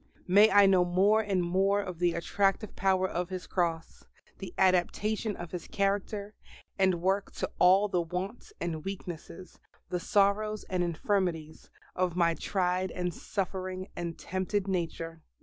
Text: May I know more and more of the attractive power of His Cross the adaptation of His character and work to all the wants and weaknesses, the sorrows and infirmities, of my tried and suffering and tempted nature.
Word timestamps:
May 0.27 0.49
I 0.49 0.65
know 0.65 0.83
more 0.83 1.21
and 1.21 1.43
more 1.43 1.79
of 1.79 1.99
the 1.99 2.13
attractive 2.15 2.75
power 2.75 3.07
of 3.07 3.29
His 3.29 3.45
Cross 3.45 4.03
the 4.39 4.51
adaptation 4.57 5.35
of 5.35 5.51
His 5.51 5.67
character 5.67 6.33
and 6.79 7.03
work 7.03 7.31
to 7.33 7.51
all 7.59 7.87
the 7.87 8.01
wants 8.01 8.51
and 8.59 8.83
weaknesses, 8.83 9.59
the 9.89 9.99
sorrows 9.99 10.63
and 10.71 10.83
infirmities, 10.83 11.69
of 11.95 12.15
my 12.15 12.33
tried 12.33 12.89
and 12.89 13.13
suffering 13.13 13.89
and 13.95 14.17
tempted 14.17 14.67
nature. 14.67 15.21